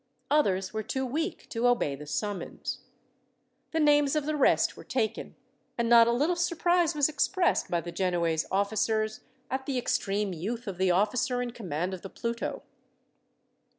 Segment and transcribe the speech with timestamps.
[0.31, 2.79] Others were too weak to obey the summons.
[3.69, 5.35] The names of the rest were taken,
[5.77, 9.19] and not a little surprise was expressed, by the Genoese officers,
[9.51, 12.63] at the extreme youth of the officer in command of the Pluto.